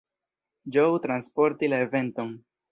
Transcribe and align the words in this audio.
Joe 0.77 0.97
transporti 1.05 1.71
la 1.73 1.85
eventon. 1.89 2.37